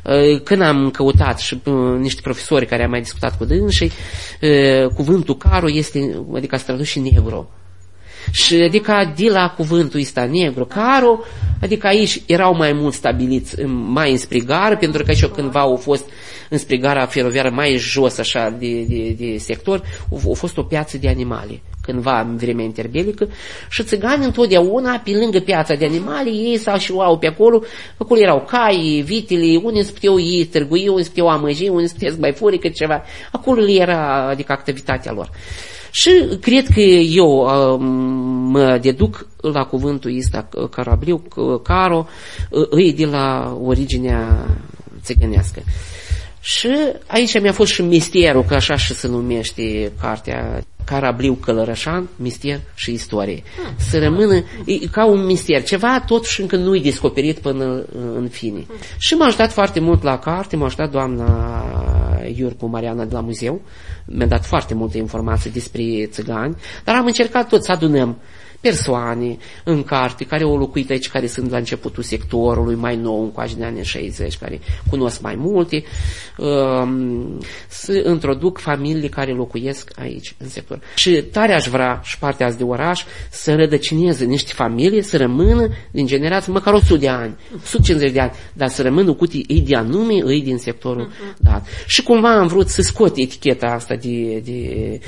[0.03, 3.91] Uh, când am căutat și uh, niște profesori care am mai discutat cu dânsii,
[4.41, 7.49] uh, cuvântul caro este, adică se traduce negru.
[8.31, 11.19] Și adică de la cuvântul ăsta negru, caro,
[11.61, 16.09] adică aici erau mai mult stabiliți mai înspre gară, pentru că și cândva au fost
[16.49, 21.09] înspre gara feroviară mai jos așa de, de, de sector, a fost o piață de
[21.09, 23.27] animale cândva în vremea interbelică
[23.69, 27.63] și țiganii întotdeauna pe lângă piața de animale ei s-au și au pe acolo,
[27.97, 31.93] acolo erau cai, vitele, unde se puteau ei târgui, unde se puteau amăji, unde se
[31.93, 33.03] puteau mai furi, cât ceva.
[33.31, 35.29] Acolo era, adică activitatea lor.
[35.91, 36.09] Și
[36.41, 37.77] cred că eu uh,
[38.51, 41.23] mă deduc la cuvântul ăsta carabliu,
[41.63, 42.07] caro,
[42.49, 44.45] îi de la originea
[45.03, 45.61] țigănească.
[46.41, 46.69] Și
[47.07, 52.91] aici mi-a fost și misterul, că așa și se numește cartea Carabliu Călărășan, mister și
[52.91, 53.43] istorie.
[53.55, 53.73] Hmm.
[53.77, 57.83] Să rămână e, ca un mister, ceva totuși încă nu-i descoperit până
[58.15, 58.63] în fine.
[58.67, 58.75] Hmm.
[58.97, 61.53] Și m-a ajutat foarte mult la carte, m-a ajutat doamna
[62.35, 63.61] Iurcu Mariana de la muzeu,
[64.05, 68.17] mi-a dat foarte multe informații despre țigani, dar am încercat tot să adunăm
[68.61, 73.31] persoane în carte care au locuit aici, care sunt la începutul sectorului, mai nou, în
[73.31, 75.83] coaje de anii 60, care cunosc mai multe,
[76.37, 80.79] um, să introduc familii care locuiesc aici, în sector.
[80.95, 85.67] Și tare aș vrea și partea azi de oraș să rădăcineze niște familii, să rămână
[85.91, 89.75] din generație măcar 100 de ani, 150 de ani, dar să rămână cu ei de
[89.75, 91.37] anume, ei din sectorul uh-huh.
[91.37, 91.67] dat.
[91.85, 94.99] Și cumva am vrut să scot eticheta asta de, de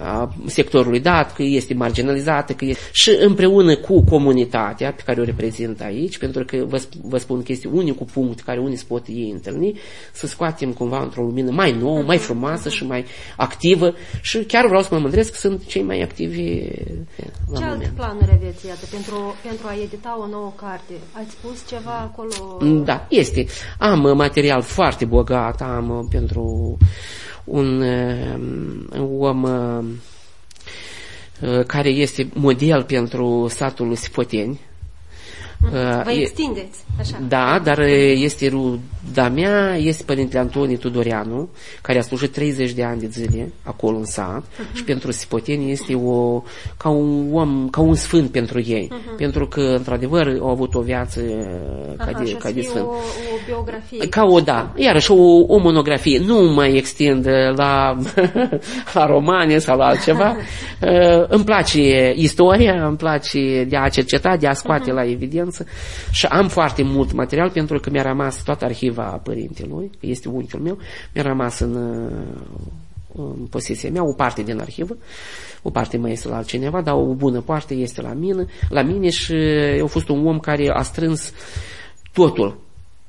[0.00, 2.82] a sectorului dat, că este marginalizată, că este...
[2.92, 7.52] și împreună cu comunitatea pe care o reprezint aici, pentru că vă, vă spun că
[7.52, 9.78] este unicul punct care unii se pot ei întâlni,
[10.12, 13.04] să scoatem cumva într-o lumină mai nouă, mai frumoasă și mai
[13.36, 16.60] activă și chiar vreau să mă mândresc că sunt cei mai activi
[17.52, 17.72] la Ce moment.
[17.72, 20.92] alte planuri aveți, iată, pentru, pentru a edita o nouă carte?
[21.12, 22.58] Ați spus ceva acolo?
[22.84, 23.46] Da, este.
[23.78, 26.76] Am material foarte bogat, am pentru
[27.48, 27.82] un,
[28.92, 30.00] um, om um,
[31.40, 34.60] uh, care este model pentru satul Sipoteni,
[35.60, 37.18] Vă extindeți, așa.
[37.28, 37.78] Da, dar
[38.14, 38.48] este
[39.08, 41.48] ruda mea, este Părintele Antonie Tudoreanu,
[41.82, 44.74] care a slujit 30 de ani de zile acolo în sat uh-huh.
[44.74, 46.42] și pentru Sipoteni este o,
[46.76, 49.16] ca un om, ca un sfânt pentru ei, uh-huh.
[49.16, 51.20] pentru că, într-adevăr, au avut o viață
[51.96, 52.84] Aha, ca de, ca de sfânt.
[52.84, 52.94] O, o
[53.46, 54.08] biografie.
[54.08, 56.18] Ca o, da, iarăși o, o monografie.
[56.18, 57.96] Nu mai extind la,
[58.94, 60.36] la romane sau la altceva.
[61.36, 64.94] îmi place istoria, îmi place de a cerceta, de a scoate uh-huh.
[64.94, 65.66] la evidență experiență
[66.10, 70.78] și am foarte mult material pentru că mi-a rămas toată arhiva părintelui, este unchiul meu,
[71.14, 71.74] mi-a rămas în,
[73.14, 74.96] în posesia mea, o parte din arhivă,
[75.62, 79.10] o parte mai este la altcineva, dar o bună parte este la mine, la mine
[79.10, 79.34] și
[79.76, 81.32] eu a fost un om care a strâns
[82.12, 82.60] totul,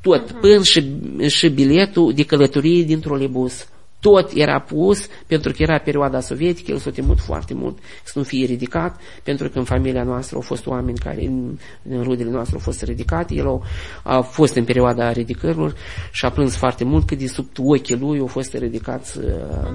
[0.02, 0.40] tot, uh-huh.
[0.40, 0.84] până și,
[1.28, 3.68] și biletul de călătorie dintr-un trolebus
[4.00, 8.24] tot era pus, pentru că era perioada sovietică, el s-a temut foarte mult să nu
[8.24, 11.58] fie ridicat, pentru că în familia noastră au fost oameni care, în,
[11.90, 13.62] în rudele noastre au fost ridicate, el a,
[14.04, 15.76] a fost în perioada ridicărilor
[16.12, 19.26] și a plâns foarte mult că de sub ochii lui au fost ridicați uh,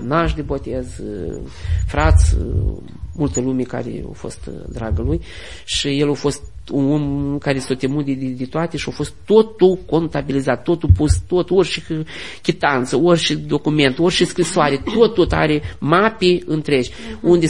[0.01, 1.41] nași de botez, uh,
[1.87, 2.77] frați, uh,
[3.17, 5.21] multă lume care au fost dragă lui
[5.65, 8.93] și el a fost un om care s-a temut de, de, de toate și a
[8.93, 12.07] fost totul contabilizat, totul pus, tot, orice
[12.43, 17.47] chitanță, orice document, orice scrisoare, tot, tot are mape întregi, unde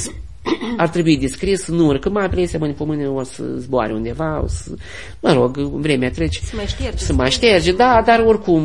[0.77, 4.47] ar trebui descris, nu urcă mai presia mâine pe mâine o să zboare undeva, o
[4.47, 4.71] să,
[5.21, 6.41] mă rog, vremea trece.
[6.41, 7.05] Să mai șterge.
[7.05, 8.63] Să mai șterge, da, dar oricum,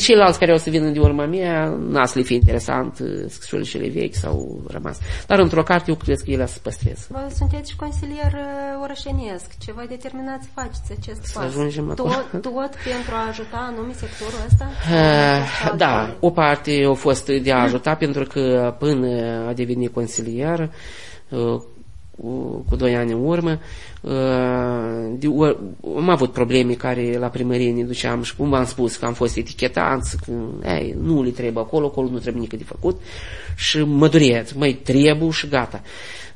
[0.00, 2.94] ceilalți care o să vină de urma mea, n-a să le fie interesant
[3.28, 4.98] scrisorile cele vechi sau rămas.
[5.26, 7.06] Dar într-o carte eu cred că ele să păstrez.
[7.08, 9.46] Vă sunteți și consilier uh, orășenesc.
[9.64, 11.44] Ce vă determinați să faceți acest Să pas?
[11.44, 12.40] ajungem tot, acolo.
[12.48, 14.70] tot pentru a ajuta anume sectorul ăsta?
[14.92, 19.08] Uh, Da, o parte a fost de a ajuta pentru că până
[19.48, 20.68] a devenit consilier, uh,
[21.30, 23.58] cu cu doi ani în urmă,
[24.00, 24.10] uh,
[25.18, 25.58] de ori-
[25.96, 29.36] am avut probleme care la primărie ne duceam și cum v-am spus că am fost
[29.36, 30.32] etichetați, că
[30.68, 33.00] ei, nu le trebuie acolo, acolo nu trebuie nică de făcut.
[33.56, 35.82] Și mă dureți, mai trebuie și gata.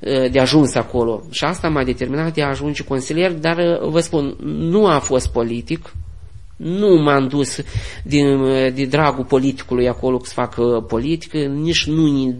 [0.00, 1.22] Uh, de ajuns acolo.
[1.30, 5.32] Și asta m-a determinat de a ajunge consilier, dar uh, vă spun, nu a fost
[5.32, 5.92] politic,
[6.56, 7.60] nu m-am dus
[8.04, 8.42] din,
[8.74, 12.34] de dragul politicului acolo să fac uh, politică, nici nu,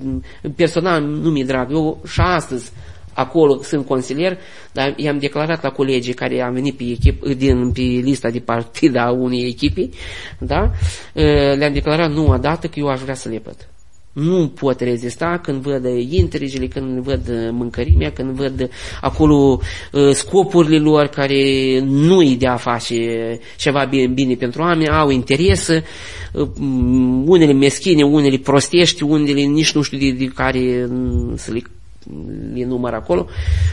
[0.57, 1.72] personal nu mi-e drag.
[1.72, 2.72] Eu și astăzi
[3.14, 4.38] acolo sunt consilier,
[4.72, 8.96] dar i-am declarat la colegii care am venit pe, echip, din, pe lista de partid
[8.96, 9.88] a unei echipe,
[10.38, 10.70] da?
[11.14, 13.72] Uh, le-am declarat nu odată că eu aș vrea să lepăd.
[14.12, 18.70] Nu pot rezista când văd intrigile, când văd mâncărimea, când văd
[19.01, 19.59] acolo
[19.92, 22.96] uh, scopurile lor care nu-i de a face
[23.57, 26.48] ceva bine, bine pentru oameni, au interes, uh,
[27.25, 31.62] unele meschine, unele prostești, unele nici nu știu de, de care mm, să le
[32.55, 33.27] le număr acolo,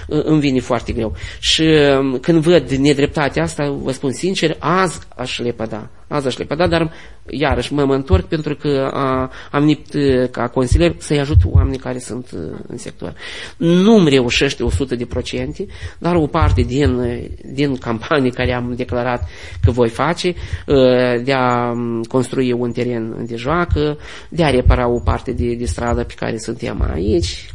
[0.08, 1.16] uh, îmi vine foarte greu.
[1.40, 5.90] Și um, când văd nedreptatea asta, vă spun sincer, azi aș lepăda.
[6.08, 6.92] Azi aș lepăda, dar
[7.30, 11.80] iarăși mă, mă întorc pentru că a, am venit uh, ca consilier să-i ajut oamenii
[11.80, 13.14] care sunt uh, în sector.
[13.58, 15.66] Nu-mi reușește 100 de procente,
[15.98, 19.30] dar o parte din, uh, din campanii care am declarat
[19.64, 23.98] că voi face, uh, de a um, construi un teren de joacă,
[24.30, 27.54] de a repara o parte de, de stradă pe care suntem aici,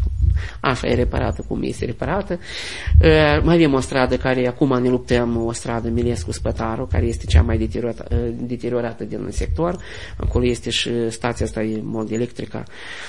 [0.61, 2.39] așa e reparată cum este reparată.
[3.01, 7.25] Uh, Mai avem o stradă care acum ne luptăm, o stradă Milescu Spătaru, care este
[7.27, 9.77] cea mai deteriorată, uh, deteriorată din sector.
[10.17, 12.65] Acolo este și stația asta e mod electrică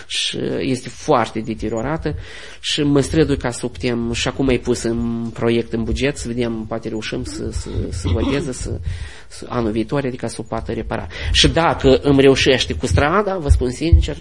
[0.08, 2.16] și este foarte deteriorată
[2.60, 6.28] și mă strădui ca să optăm și acum ai pus în proiect în buget să
[6.28, 8.80] vedem, poate reușim să, să, să voteze, să, să,
[9.48, 11.08] anul viitor, adică să o poată repara.
[11.32, 14.18] Și dacă îmi reușește cu strada, vă spun sincer,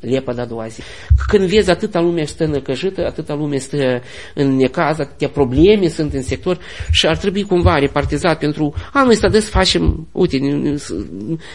[0.00, 0.80] lepă de a doua zi.
[1.26, 4.02] Când vezi atâta lume stă năcăjită, atâta lume stă
[4.34, 6.58] în necaz, atâtea probleme sunt în sector
[6.90, 10.38] și ar trebui cumva repartizat pentru anul ăsta de să facem, uite,
[10.76, 10.94] să,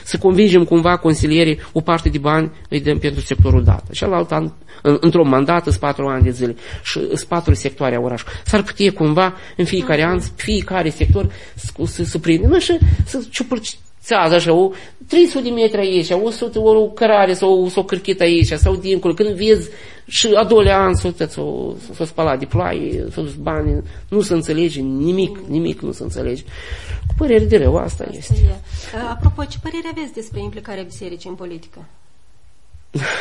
[0.03, 3.83] să convingem cumva consilierii o parte de bani îi dăm pentru sectorul dat.
[3.91, 4.51] Și alt an,
[4.81, 8.33] în, într-o mandată, sunt patru ani de zile și sunt patru sectoare a orașului.
[8.45, 13.23] S-ar putea cumva în fiecare an, fiecare sector să, să, să prinde, nu, și să
[13.29, 14.71] ciupărțează așa, o
[15.07, 19.29] 300 de metri aici, 100 o cărare sau, sau o cârchită aici, sau dincolo, când
[19.29, 19.69] vezi
[20.07, 24.33] și a doilea an s-o, s-o, s-o spălat de ploaie, s-o dus bani, nu se
[24.33, 26.43] înțelege nimic, nimic nu se înțelege.
[27.07, 28.33] Cu părere de rău, asta, Asta este.
[28.43, 28.47] e.
[28.47, 31.85] Uh, Apropo, ce părere aveți despre implicarea bisericii în politică?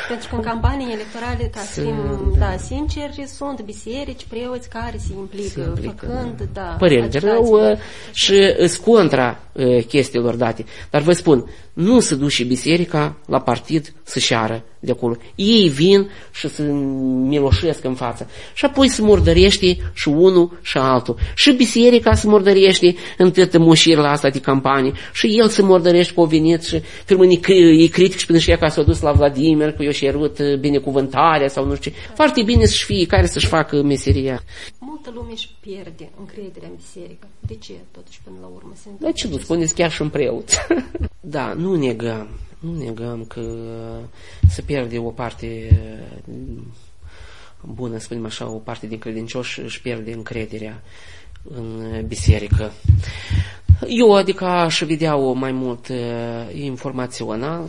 [0.09, 5.13] Pentru că în campanii electorale, ca să fim da, sinceri, sunt biserici, preoți care se
[5.19, 7.29] implică, Se implică, făcând, da, păreri de agitații.
[7.29, 7.79] rău uh,
[8.13, 10.65] și îs contra uh, chestiilor date.
[10.91, 15.17] Dar vă spun, nu se duce biserica la partid să șeară de acolo.
[15.35, 16.63] Ei vin și se
[17.29, 18.31] miloșesc în față.
[18.55, 21.17] Și apoi se murdărește și unul și altul.
[21.35, 24.93] Și biserica se murdărește în toată moșirea asta de campanie.
[25.13, 28.57] Și el se murdărește pe o venit și firmă îi critic și până și ea
[28.57, 31.97] că s-a dus la Vladimir, că i-a cerut uh, binecuvântarea sau nu știu ce.
[32.15, 34.43] Foarte bine să-și fie care să-și facă meseria.
[34.79, 37.27] Multă lume își pierde încrederea în biserică.
[37.41, 39.07] De ce, totuși, până la urmă se întâmplă?
[39.07, 40.49] Dar ce nu spuneți chiar și în preot?
[41.37, 43.43] da, nu negăm, nu negăm că
[44.49, 45.79] se pierde o parte
[47.63, 50.83] bună, să spunem așa, o parte din credincioși își pierde încrederea
[51.55, 52.73] în biserică.
[53.87, 57.65] Eu, adică, aș vedea o mai mult uh, informațional,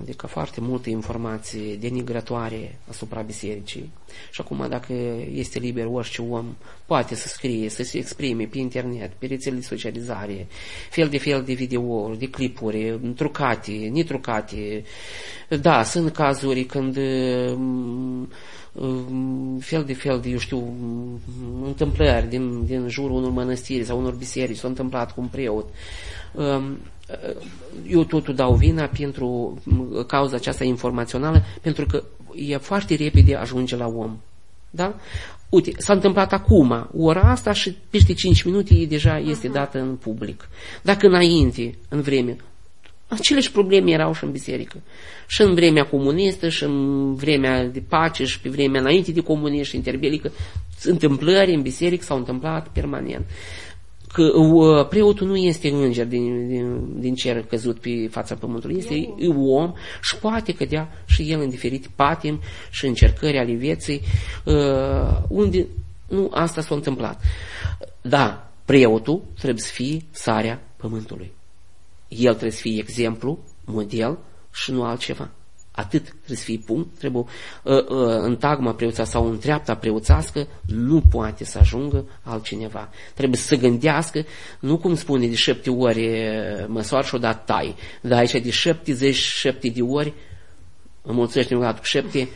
[0.00, 3.92] adică foarte multe informații denigratoare asupra bisericii.
[4.30, 4.92] Și acum, dacă
[5.32, 6.56] este liber, orice om
[6.86, 10.46] poate să scrie, să se exprime pe internet, pe rețele de socializare,
[10.90, 14.84] fel de fel de videouri, de clipuri, trucate, netrucate.
[15.60, 18.28] Da, sunt cazuri când um,
[18.72, 21.20] um, fel de fel de, eu știu, um,
[21.64, 25.68] întâmplări din, din jurul unor mănăstiri sau unor biserici s-au întâmplat cu un preot.
[27.08, 27.42] Um,
[27.86, 29.58] eu totul dau vina pentru
[30.06, 34.16] cauza aceasta informațională, pentru că e foarte repede ajunge la om.
[34.70, 34.94] Da?
[35.48, 39.96] Uite, s-a întâmplat acum, ora asta și peste 5 minute e deja este dată în
[39.96, 40.48] public.
[40.82, 42.36] Dacă înainte, în vreme,
[43.08, 44.82] Aceleși probleme erau și în biserică.
[45.26, 49.70] Și în vremea comunistă, și în vremea de pace, și pe vremea înainte de comunism
[49.70, 50.32] și interbelică,
[50.82, 53.24] întâmplări în biserică s-au întâmplat permanent.
[54.16, 58.94] Că uh, preotul nu este înger din, din, din cer căzut pe fața pământului, este
[58.94, 64.00] e om și poate cădea și el în diferite patim și încercări ale vieții,
[64.44, 65.66] uh, unde
[66.08, 67.22] nu asta s-a întâmplat.
[68.00, 71.32] Da, preotul trebuie să fie sarea pământului.
[72.08, 74.18] El trebuie să fie exemplu, model
[74.52, 75.30] și nu altceva.
[75.76, 77.24] Atât trebuie să fie punct, trebuie
[77.62, 82.90] uh, uh, în tagma preoța sau în treapta preoțească nu poate să ajungă altcineva.
[83.14, 84.24] Trebuie să se gândească,
[84.60, 86.10] nu cum spune de șapte ori
[86.66, 90.14] măsoară și odată tai, dar aici de 77 de ori
[91.02, 92.28] înmulțește un cu șapte,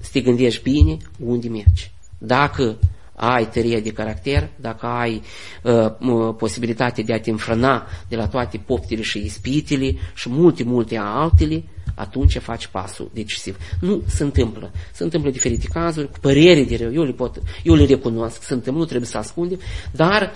[0.00, 1.92] să te gândești bine unde mergi.
[2.18, 2.78] Dacă
[3.14, 5.22] ai tărie de caracter, dacă ai
[5.62, 10.96] uh, posibilitatea de a te înfrâna de la toate poftele și ispitele și multe, multe
[10.96, 11.64] altele,
[11.98, 13.56] atunci faci pasul decisiv.
[13.80, 14.72] Nu se întâmplă.
[14.92, 18.52] Se întâmplă diferite cazuri, cu părere de rău, eu le, pot, eu le recunosc, se
[18.52, 20.32] întâmplă, nu trebuie să ascundem, dar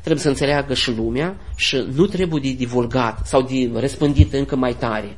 [0.00, 4.74] trebuie să înțeleagă și lumea și nu trebuie de divulgat sau de răspândit încă mai
[4.74, 5.16] tare.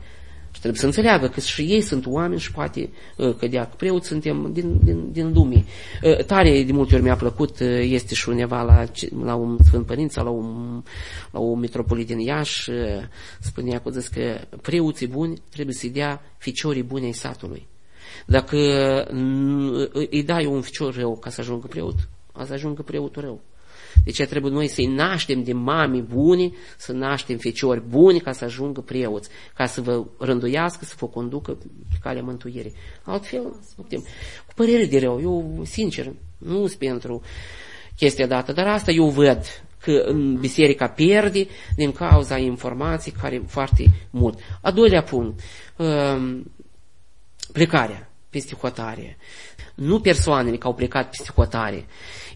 [0.59, 3.65] Și trebuie să înțeleagă că și ei sunt oameni și poate uh, cădea.
[3.65, 5.65] Preoți suntem din, din, din lume.
[6.03, 8.85] Uh, tare de multe ori mi-a plăcut, uh, este și undeva la,
[9.25, 10.83] la un Sfânt Părinte sau la un,
[11.31, 12.71] la un metropolit din Iași,
[13.41, 17.67] spunea cu zis că preoții buni trebuie să-i dea ficiorii buni ai satului.
[18.27, 18.57] Dacă
[20.11, 23.41] îi dai un ficior rău ca să ajungă preot, a să ajungă preotul rău.
[24.05, 28.81] Deci trebuie noi să-i naștem de mami bune, să naștem feciori buni ca să ajungă
[28.81, 31.53] preoți, ca să vă rânduiască, să vă conducă
[31.89, 32.75] pe calea mântuirii.
[33.03, 34.01] Altfel, nu putem.
[34.47, 37.23] Cu părere de rău, eu, sincer, nu sunt pentru
[37.97, 41.47] chestia dată, dar asta eu văd că în biserica pierde
[41.77, 44.39] din cauza informației care foarte mult.
[44.63, 45.41] A doilea punct,
[45.77, 46.53] um,
[47.53, 49.17] plecarea peste hotare.
[49.79, 51.87] Nu persoanele care au plecat peste hotare.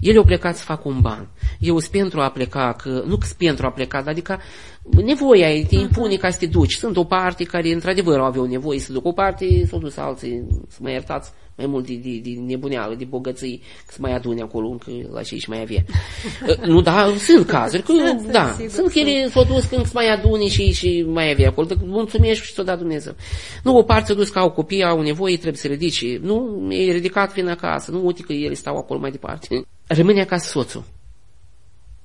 [0.01, 1.29] Ele au plecat să facă un ban.
[1.59, 4.41] Eu sunt pentru a pleca, că, nu că pentru a pleca, adică
[4.83, 6.73] nevoia te impune ca să te duci.
[6.73, 10.47] Sunt o parte care într-adevăr au aveau nevoie să duc o parte, s-au dus alții,
[10.69, 14.69] să mă iertați, mai mult de, de, de nebuneală, de bogății, să mai adune acolo
[14.69, 15.85] încă la ce și mai avea.
[16.73, 17.93] nu, da, sunt cazuri, că,
[18.31, 21.67] da, sigur, sunt ele s-au dus când să mai adune și, și mai avea acolo,
[21.67, 23.15] dar mulțumesc și s-o dat Dumnezeu.
[23.63, 26.19] Nu, o parte s-a dus că au copii, au nevoie, trebuie să ridice.
[26.23, 29.65] Nu, e ridicat vin acasă, nu uite că ele stau acolo mai departe.
[29.87, 30.85] Rămâne acasă soțul.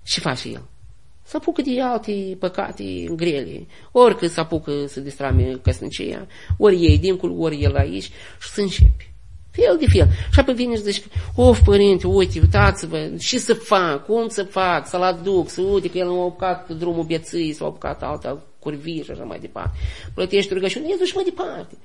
[0.04, 0.62] Și face el?
[1.28, 2.84] să apucă de alte păcate
[3.16, 8.04] grele, ori că să apucă să distrame căsnicia, ori ei dincolo, ori el aici
[8.40, 9.12] și să începe.
[9.58, 10.08] Fel de fel.
[10.32, 11.02] Și apoi vine și zice,
[11.36, 15.98] of, părinte, uite, uitați-vă, și să fac, cum să fac, să-l aduc, să uite că
[15.98, 19.78] el nu a apucat drumul beții, s-a apucat alta curvii și așa mai departe.
[20.14, 21.78] Plătește rugăciune, el și mai departe.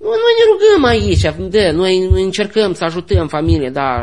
[0.00, 4.02] Noi, noi ne rugăm aici, de, noi încercăm să ajutăm familie, da,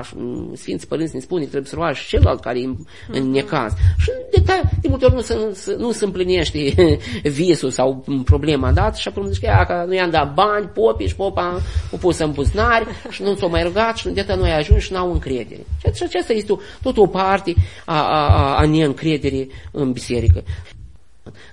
[0.53, 2.75] Sfinții Părinți ne spune că trebuie să roage și celălalt care e în,
[3.07, 3.73] în necaz.
[3.97, 6.59] Și de, de, de multe ori nu se, nu se împlinește
[7.39, 11.15] visul sau problema dată și apoi zice că, că nu i-am dat bani, popii și
[11.15, 14.93] popa o pus în buznari și nu s-au mai rugat și de noi ajuns și
[14.93, 15.65] n-au încredere.
[15.79, 17.53] Și aceasta este tot o parte
[17.85, 20.43] a, a, a, a neîncrederii în biserică.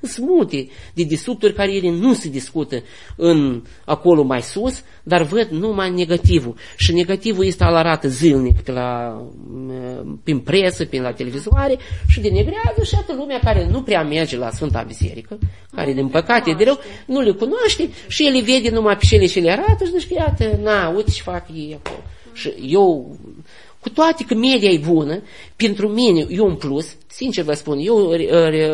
[0.03, 2.83] Sunt multe de discuturi care ele nu se discută
[3.17, 6.55] în acolo mai sus, dar văd numai negativul.
[6.77, 9.21] Și negativul este al arată zilnic pe la,
[10.23, 14.51] prin presă, prin la televizoare și denegrează și atât lumea care nu prea merge la
[14.51, 15.39] Sfânta Biserică,
[15.75, 19.41] care din păcate de rău nu le cunoaște și ele vede numai pe cele și
[19.41, 22.03] le arată și zice, iată, na, uite ce fac ei acolo.
[22.33, 23.17] Și eu
[23.83, 25.23] cu toate că media e bună,
[25.57, 28.11] pentru mine e un plus, sincer vă spun, eu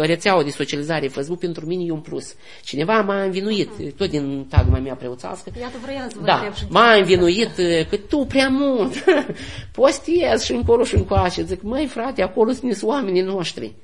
[0.00, 2.34] rețeaua de socializare Facebook pentru mine e un plus.
[2.64, 5.52] Cineva m-a învinuit, tot din tagma mea preoțească.
[5.60, 7.54] Iată, vreau să vă da, m-a învinuit
[7.90, 9.04] că tu prea mult
[9.76, 11.42] postezi și încolo și încoace.
[11.42, 13.74] Zic, măi frate, acolo sunt oamenii noștri.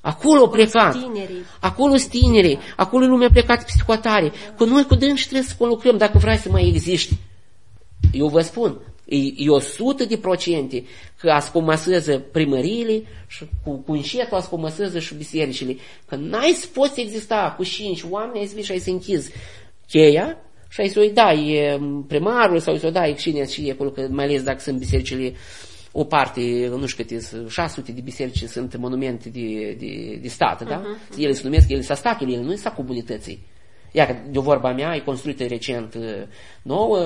[0.00, 0.96] Acolo au plecat.
[1.60, 2.58] Acolo sunt tinerii.
[2.76, 4.32] Acolo lumea a plecat psihotare.
[4.56, 7.18] Cu noi cu dânsi trebuie să lucrăm dacă vrei să mai existi.
[8.12, 10.84] Eu vă spun, e, e 100 de procente
[11.20, 15.76] că ascomaseze primăriile și cu, cu înșetul ascomaseze și bisericile.
[16.06, 19.32] Că n-ai să poți exista cu cinci oameni, ai să vii și ai să închizi
[19.88, 21.60] cheia și ai să-i dai
[22.06, 25.32] primarul sau să-i dai cine și e acolo, că mai ales dacă sunt bisericile
[25.92, 30.82] o parte, nu știu câte, 600 de biserici sunt monumente de, de, de stat, da?
[30.82, 31.18] Uh-huh.
[31.18, 33.46] Ele se numesc, ele sunt statul, ele nu sunt comunității.
[33.90, 36.22] Iar de vorba mea, e construită recent uh,
[36.62, 36.98] nouă,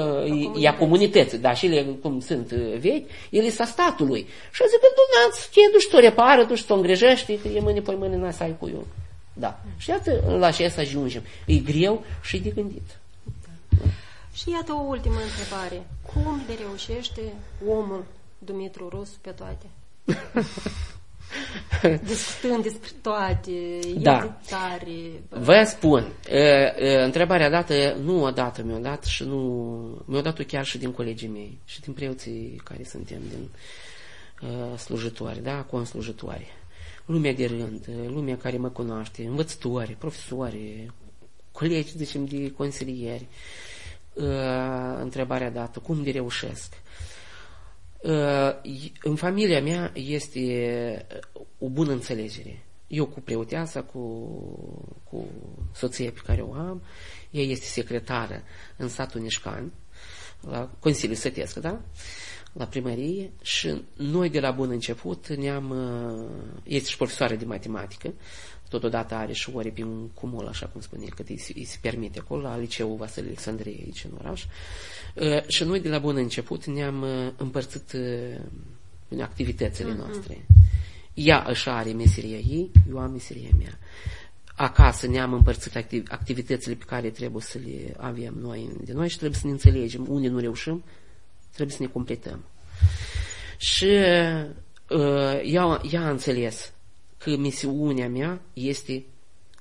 [0.59, 4.27] e a comunității, dar și ele cum sunt uh, vechi, ele sunt statului.
[4.53, 7.61] Și zic că, du te duci să o repară, duci să o îngrijești, că e
[7.61, 8.87] mâine, poi mâine n să ai cu eu.
[9.33, 9.61] Da.
[9.77, 11.23] Și iată, la ce să ajungem.
[11.47, 12.99] E greu și de gândit.
[13.25, 13.91] Da.
[14.33, 15.87] Și iată o ultimă întrebare.
[16.13, 17.21] Cum le reușește
[17.69, 18.05] omul
[18.39, 19.67] Dumitru Rus pe toate?
[22.07, 24.17] Discutând despre toate, da.
[24.17, 25.23] editare...
[25.29, 26.13] Vă spun,
[27.05, 30.05] întrebarea dată, nu o dată mi-o dat și nu...
[30.07, 33.49] Mi-o dat-o chiar și din colegii mei și din preoții care suntem, din
[34.77, 36.47] slujitori, da, conslujitoare.
[37.07, 40.91] Lumea de rând, lumea care mă cunoaște, învățători, profesori,
[41.53, 43.27] colegi, zicem, de consilieri,
[45.01, 46.73] întrebarea dată, cum de reușesc?
[49.03, 51.07] În familia mea este
[51.59, 52.67] o bună înțelegere.
[52.87, 54.01] Eu cu preoteasa, cu,
[55.11, 55.27] cu
[55.75, 56.83] soția pe care o am,
[57.31, 58.43] ea este secretară
[58.77, 59.73] în satul Nișcan,
[60.41, 61.81] la Consiliul Sătesc, da?
[62.55, 65.75] la primărie și noi de la bun început ne-am,
[66.63, 68.13] este și profesoară de matematică,
[68.69, 72.19] totodată are și ore pe un cumul, așa cum spune că îi, îi se permite
[72.19, 74.45] acolo, la liceul Vasile Alexandrie, aici în oraș.
[75.15, 78.41] Uh, și noi de la bun început ne-am uh, împărțit uh,
[79.09, 79.97] în activitățile uh-huh.
[79.97, 80.47] noastre.
[81.15, 83.79] Ea își are meseria ei, eu am meseria mea.
[84.57, 89.17] Acasă ne-am împărțit activ, activitățile pe care trebuie să le avem noi de noi și
[89.17, 90.85] trebuie să ne înțelegem unde nu reușim,
[91.53, 92.45] trebuie să ne completăm.
[93.59, 93.85] Și
[94.89, 96.74] uh, ea, ea a înțeles
[97.25, 99.05] că misiunea mea este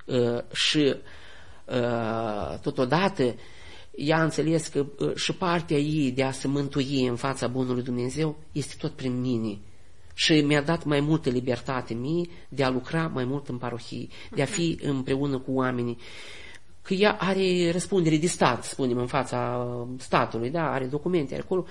[0.05, 0.95] uh, și
[1.65, 3.35] uh, totodată
[3.95, 7.83] ea a înțeles că uh, și partea ei de a se mântui în fața Bunului
[7.83, 9.57] Dumnezeu este tot prin mine.
[10.13, 14.41] Și mi-a dat mai multă libertate mie de a lucra mai mult în parohie, de
[14.41, 15.97] a fi împreună cu oamenii
[16.83, 19.67] că ea are răspundere de stat, spunem, în fața
[19.97, 21.65] statului, da, are documente are acolo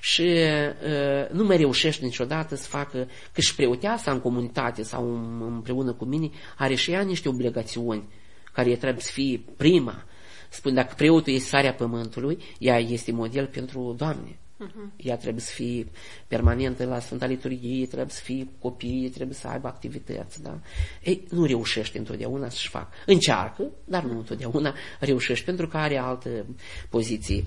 [0.00, 5.04] și uh, nu mai reușește niciodată să facă, că și preoteasa în comunitate sau
[5.40, 8.08] împreună cu mine are și ea niște obligațiuni
[8.52, 10.04] care trebuie să fie prima.
[10.48, 14.38] Spune, dacă preotul este sarea pământului, ea este model pentru Doamne.
[14.66, 14.90] Uh-huh.
[14.96, 15.86] Ea trebuie să fie
[16.26, 20.42] permanentă la Sfânta Liturghie, trebuie să fie copii, trebuie să aibă activități.
[20.42, 20.60] Da?
[21.02, 22.88] Ei, nu reușește întotdeauna să-și facă.
[23.06, 26.46] Încearcă, dar nu întotdeauna reușește, pentru că are altă
[26.88, 27.44] poziție.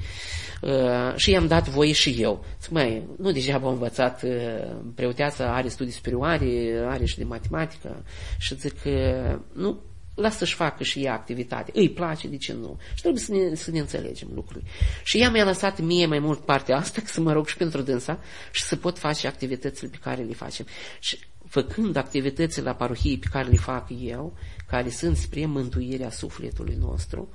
[0.61, 2.45] Uh, și i-am dat voie și eu.
[2.61, 8.03] Zic, mai, nu degeaba am învățat, uh, preoteasa are studii superioare, are și de matematică
[8.39, 9.79] și zic, uh, nu,
[10.15, 11.71] lasă-și facă și ea activitate.
[11.75, 12.79] Îi place, de ce nu?
[12.93, 14.69] Și trebuie să ne, să ne înțelegem lucrurile.
[15.03, 18.19] Și ea mi-a lăsat mie mai mult partea asta, să mă rog și pentru dânsa
[18.51, 20.65] și să pot face activitățile pe care le facem.
[20.99, 24.37] Și făcând activitățile la parohie pe care le fac eu,
[24.67, 27.29] care sunt spre mântuirea sufletului nostru,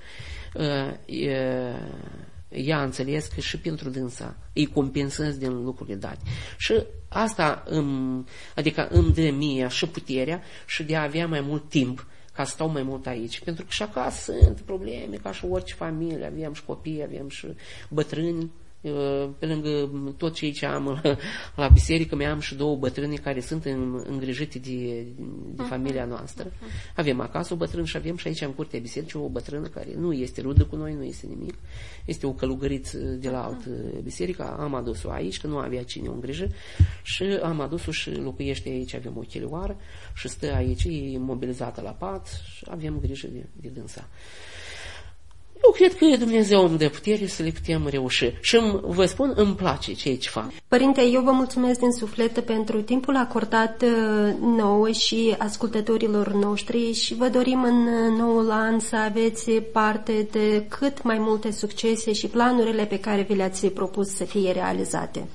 [0.55, 0.95] uh,
[2.49, 6.19] ea a înțeles că și pentru dânsa îi compensez din lucrurile date.
[6.57, 8.25] Și asta îmi,
[8.55, 12.07] adică îmi dă mie și puterea și de a avea mai mult timp
[12.37, 13.41] ca să stau mai mult aici.
[13.41, 17.47] Pentru că și acasă sunt probleme, ca și orice familie, avem și copii, avem și
[17.89, 18.51] bătrâni,
[19.39, 21.17] pe lângă tot ceea ce am la,
[21.57, 25.07] la biserică, mai am și două bătrâni care sunt în, îngrijite de,
[25.55, 26.53] de familia noastră.
[26.97, 30.13] Avem acasă o bătrână și avem și aici în curtea bisericii o bătrână care nu
[30.13, 31.55] este rudă cu noi, nu este nimic.
[32.05, 33.71] Este o călugăriță de la altă
[34.03, 34.57] biserică.
[34.59, 36.49] Am adus-o aici, că nu avea cine o îngrijă
[37.03, 38.95] și am adus-o și locuiește aici.
[38.95, 39.77] Avem o chelioară
[40.15, 44.09] și stă aici, e mobilizată la pat și avem grijă de, de dânsa.
[45.67, 48.33] Eu cred că Dumnezeu îmi dă putere să le putem reuși.
[48.41, 50.53] Și îmi, vă spun, îmi place ceea ce fac.
[50.69, 57.15] Părinte, eu vă mulțumesc din suflet pentru timpul acordat uh, nouă și ascultătorilor noștri și
[57.15, 62.27] vă dorim în uh, noul an să aveți parte de cât mai multe succese și
[62.27, 65.29] planurile pe care vi le-ați propus să fie realizate.